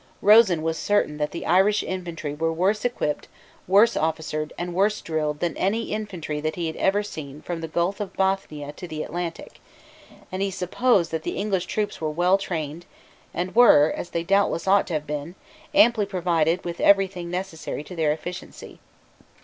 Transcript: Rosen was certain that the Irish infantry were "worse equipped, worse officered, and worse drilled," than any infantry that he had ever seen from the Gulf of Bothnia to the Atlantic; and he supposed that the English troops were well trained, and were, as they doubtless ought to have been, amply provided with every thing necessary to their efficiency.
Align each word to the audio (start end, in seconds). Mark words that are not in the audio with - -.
Rosen 0.23 0.63
was 0.63 0.79
certain 0.79 1.17
that 1.17 1.29
the 1.29 1.45
Irish 1.45 1.83
infantry 1.83 2.33
were 2.33 2.51
"worse 2.51 2.83
equipped, 2.83 3.27
worse 3.67 3.95
officered, 3.95 4.51
and 4.57 4.73
worse 4.73 4.99
drilled," 4.99 5.41
than 5.41 5.55
any 5.57 5.91
infantry 5.91 6.41
that 6.41 6.55
he 6.55 6.65
had 6.65 6.75
ever 6.77 7.03
seen 7.03 7.43
from 7.43 7.61
the 7.61 7.67
Gulf 7.67 7.99
of 7.99 8.11
Bothnia 8.13 8.71
to 8.77 8.87
the 8.87 9.03
Atlantic; 9.03 9.59
and 10.31 10.41
he 10.41 10.49
supposed 10.49 11.11
that 11.11 11.21
the 11.21 11.37
English 11.37 11.67
troops 11.67 12.01
were 12.01 12.09
well 12.09 12.39
trained, 12.39 12.87
and 13.31 13.53
were, 13.55 13.93
as 13.95 14.09
they 14.09 14.23
doubtless 14.23 14.67
ought 14.67 14.87
to 14.87 14.93
have 14.95 15.05
been, 15.05 15.35
amply 15.75 16.07
provided 16.07 16.65
with 16.65 16.79
every 16.81 17.05
thing 17.05 17.29
necessary 17.29 17.83
to 17.83 17.95
their 17.95 18.11
efficiency. 18.11 18.79